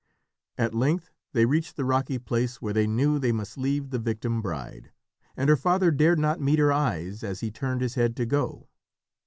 At 0.57 0.73
length 0.73 1.11
they 1.31 1.45
reached 1.45 1.75
the 1.75 1.85
rocky 1.85 2.17
place 2.17 2.59
where 2.59 2.73
they 2.73 2.87
knew 2.87 3.19
they 3.19 3.31
must 3.31 3.55
leave 3.55 3.91
the 3.91 3.99
victim 3.99 4.41
bride, 4.41 4.91
and 5.37 5.47
her 5.47 5.55
father 5.55 5.91
dared 5.91 6.17
not 6.17 6.41
meet 6.41 6.57
her 6.57 6.73
eyes 6.73 7.23
as 7.23 7.41
he 7.41 7.51
turned 7.51 7.81
his 7.81 7.93
head 7.93 8.15
to 8.15 8.25
go. 8.25 8.67